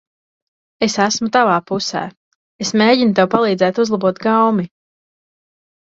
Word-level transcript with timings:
Es 0.85 0.95
esmu 1.03 1.29
tavā 1.35 1.57
pusē. 1.71 2.01
Es 2.67 2.73
mēģinu 2.83 3.15
tev 3.21 3.31
palīdzēt 3.37 3.83
uzlabot 3.85 4.23
gaumi. 4.29 4.71